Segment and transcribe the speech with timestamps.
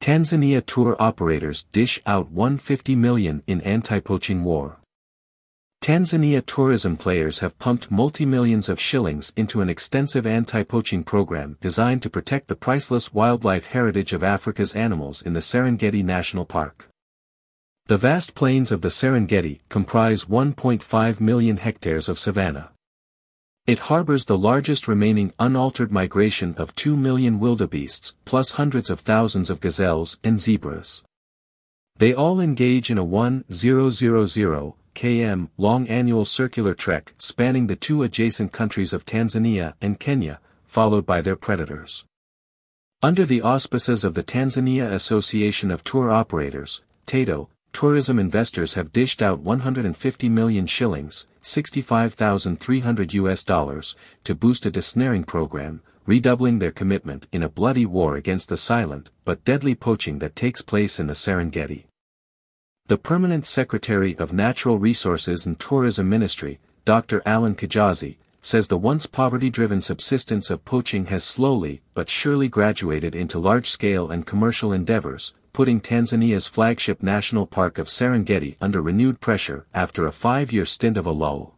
[0.00, 4.78] Tanzania tour operators dish out 150 million in anti-poaching war.
[5.82, 12.08] Tanzania tourism players have pumped multi-millions of shillings into an extensive anti-poaching program designed to
[12.08, 16.88] protect the priceless wildlife heritage of Africa's animals in the Serengeti National Park.
[17.86, 22.70] The vast plains of the Serengeti comprise 1.5 million hectares of savanna.
[23.66, 29.50] It harbors the largest remaining unaltered migration of 2 million wildebeests, plus hundreds of thousands
[29.50, 31.04] of gazelles and zebras.
[31.96, 33.44] They all engage in a 1,000
[34.94, 41.04] km long annual circular trek spanning the two adjacent countries of Tanzania and Kenya, followed
[41.04, 42.04] by their predators.
[43.02, 49.22] Under the auspices of the Tanzania Association of Tour Operators, TATO, tourism investors have dished
[49.22, 57.26] out 150 million shillings, 65,300 US dollars, to boost a desnaring program, redoubling their commitment
[57.32, 61.12] in a bloody war against the silent but deadly poaching that takes place in the
[61.14, 61.84] Serengeti.
[62.86, 67.22] The Permanent Secretary of Natural Resources and Tourism Ministry, Dr.
[67.24, 73.38] Allan Kijazi, says the once poverty-driven subsistence of poaching has slowly but surely graduated into
[73.38, 80.06] large-scale and commercial endeavors, putting Tanzania's flagship national park of Serengeti under renewed pressure after
[80.06, 81.54] a five-year stint of a lull.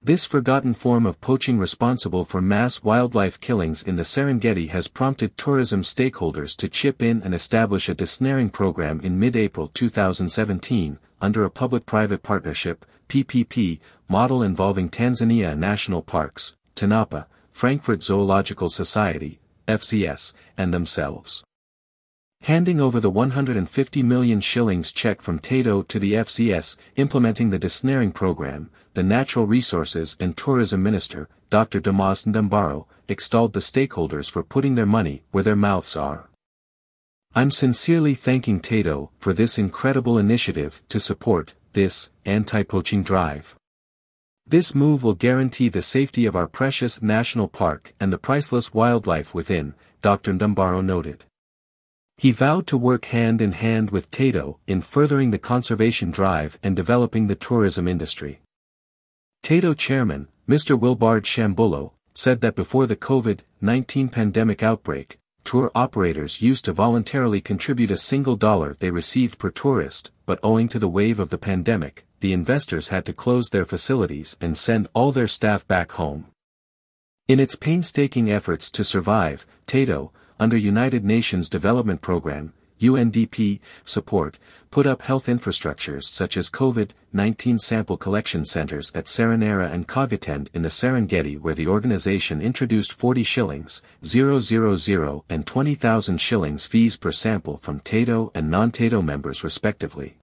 [0.00, 5.36] This forgotten form of poaching responsible for mass wildlife killings in the Serengeti has prompted
[5.36, 11.50] tourism stakeholders to chip in and establish a desnaring program in mid-April 2017, under a
[11.50, 21.42] public-private partnership, PPP, model involving Tanzania National Parks, TANAPA, Frankfurt Zoological Society, FZS, and themselves.
[22.42, 28.12] Handing over the 150 million shillings check from Tato to the FZS, implementing the desnaring
[28.12, 31.78] program, the Natural Resources and Tourism Minister, Dr.
[31.78, 36.30] Damas Ndumbaro, extolled the stakeholders for putting their money where their mouths are.
[37.34, 43.54] I'm sincerely thanking Tato for this incredible initiative to support this anti-poaching drive.
[44.46, 49.34] This move will guarantee the safety of our precious national park and the priceless wildlife
[49.34, 50.32] within, Dr.
[50.32, 51.24] Ndumbaro noted.
[52.18, 56.74] He vowed to work hand in hand with Tato in furthering the conservation drive and
[56.74, 58.40] developing the tourism industry.
[59.44, 60.76] Tato chairman, Mr.
[60.76, 67.92] Wilbard Chambulo, said that before the COVID-19 pandemic outbreak, tour operators used to voluntarily contribute
[67.92, 72.04] a single dollar they received per tourist, but owing to the wave of the pandemic,
[72.18, 76.26] the investors had to close their facilities and send all their staff back home.
[77.28, 84.38] In its painstaking efforts to survive, Tato, under United Nations Development Programme, UNDP, support,
[84.70, 90.62] put up health infrastructures such as COVID-19 sample collection centers at Seronera and Kogatende in
[90.62, 97.58] the Serengeti where the organization introduced 40 shillings, 000 and 20,000 shillings fees per sample
[97.58, 100.16] from TATO and non-TATO members respectively.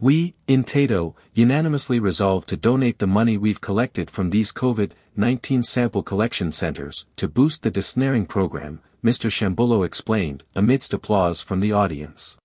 [0.00, 6.04] We, in Tato, unanimously resolved to donate the money we've collected from these COVID-19 sample
[6.04, 9.30] collection centers to boost the desnaring program, Mr.
[9.30, 12.36] Chambulo explained, amidst applause from the audience.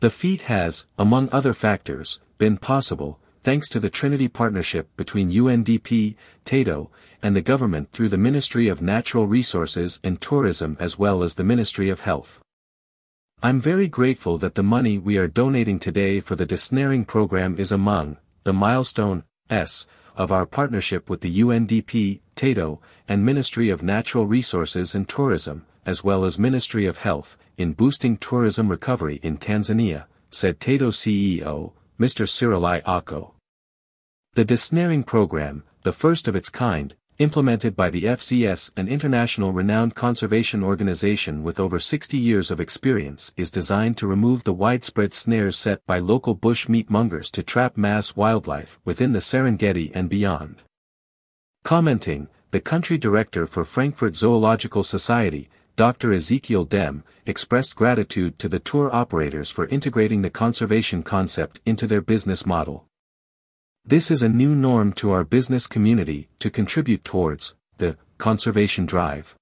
[0.00, 6.16] The feat has, among other factors, been possible, thanks to the Trinity partnership between UNDP,
[6.44, 6.90] TATO,
[7.22, 11.44] and the government through the Ministry of Natural Resources and Tourism as well as the
[11.44, 12.40] Ministry of Health.
[13.42, 17.72] I'm very grateful that the money we are donating today for the desnaring program is
[17.72, 19.86] among the milestone S
[20.16, 26.04] of our partnership with the UNDP, TATO, and Ministry of Natural Resources and Tourism, as
[26.04, 32.26] well as Ministry of Health, in boosting tourism recovery in Tanzania, said TATO CEO, Mr.
[32.26, 33.32] Sirili Akko.
[34.34, 39.94] The desnaring program, the first of its kind, implemented by the FZS an international renowned
[39.94, 45.56] conservation organization with over 60 years of experience is designed to remove the widespread snares
[45.56, 50.62] set by local bush meat mongers to trap mass wildlife within the Serengeti and beyond.
[51.64, 56.12] Commenting, the country director for Frankfurt Zoological Society, Dr.
[56.12, 62.02] Ezekiel Dem, expressed gratitude to the tour operators for integrating the conservation concept into their
[62.02, 62.86] business model.
[63.84, 69.34] This is a new norm to our business community to contribute towards the conservation drive.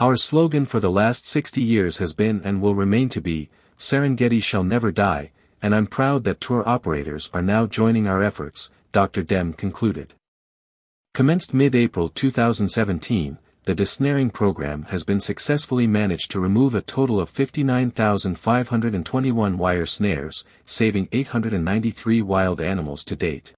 [0.00, 4.42] Our slogan for the last 60 years has been and will remain to be, Serengeti
[4.42, 5.30] shall never die,
[5.62, 9.22] and I'm proud that tour operators are now joining our efforts, Dr.
[9.22, 10.14] Dem concluded.
[11.12, 17.30] Commenced mid-April 2017, the desnaring program has been successfully managed to remove a total of
[17.30, 23.54] 59,521 wire snares, saving 893 wild animals to date.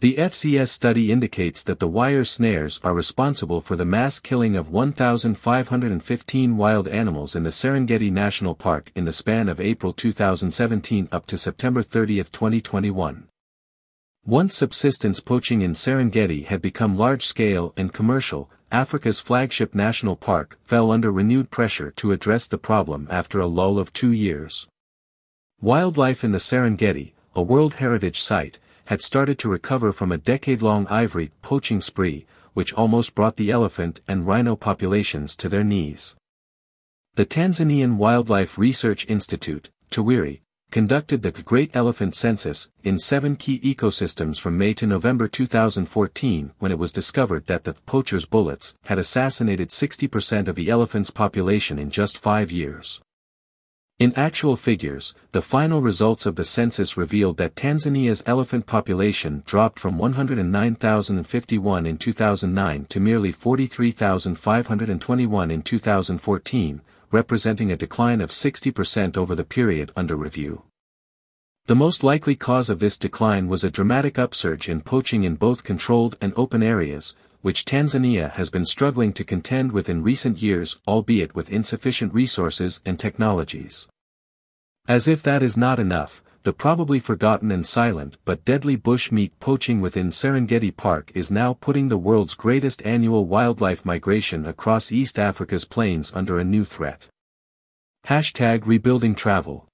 [0.00, 4.70] The FZS study indicates that the wire snares are responsible for the mass killing of
[4.70, 11.26] 1,515 wild animals in the Serengeti National Park in the span of April 2017 up
[11.26, 13.28] to September 30, 2021.
[14.24, 20.90] Once subsistence poaching in Serengeti had become large-scale and commercial, Africa's flagship national park fell
[20.90, 24.66] under renewed pressure to address the problem after a lull of two years.
[25.60, 30.86] Wildlife in the Serengeti, a World Heritage Site, had started to recover from a decade-long
[30.86, 32.24] ivory poaching spree,
[32.54, 36.16] which almost brought the elephant and rhino populations to their knees.
[37.16, 40.40] The Tanzanian Wildlife Research Institute, TAWIRI,
[40.72, 46.72] conducted the Great Elephant Census in seven key ecosystems from May to November 2014 when
[46.72, 51.90] it was discovered that the poacher's bullets had assassinated 60% of the elephant's population in
[51.90, 53.02] just five years.
[53.98, 59.78] In actual figures, the final results of the census revealed that Tanzania's elephant population dropped
[59.78, 66.80] from 109,051 in 2009 to merely 43,521 in 2014,
[67.12, 70.64] representing a decline of 60% over the period under review.
[71.66, 75.62] The most likely cause of this decline was a dramatic upsurge in poaching in both
[75.62, 80.80] controlled and open areas, which Tanzania has been struggling to contend with in recent years
[80.88, 83.88] albeit with insufficient resources and technologies.
[84.88, 89.38] As if that is not enough, the probably forgotten and silent but deadly bush meat
[89.40, 95.18] poaching within Serengeti Park is now putting the world's greatest annual wildlife migration across East
[95.18, 97.08] Africa's plains under a new threat.
[98.06, 99.68] Hashtag Rebuilding Travel